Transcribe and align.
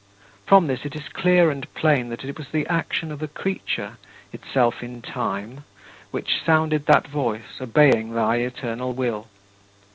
From 0.47 0.65
this 0.65 0.83
it 0.83 0.95
is 0.95 1.07
clear 1.09 1.51
and 1.51 1.71
plain 1.75 2.09
that 2.09 2.23
it 2.25 2.35
was 2.35 2.47
the 2.49 2.65
action 2.65 3.11
of 3.11 3.21
a 3.21 3.27
creature, 3.27 3.99
itself 4.33 4.81
in 4.81 4.99
time, 5.03 5.63
which 6.09 6.43
sounded 6.43 6.87
that 6.87 7.05
voice, 7.07 7.61
obeying 7.61 8.13
thy 8.13 8.37
eternal 8.37 8.93
will. 8.93 9.27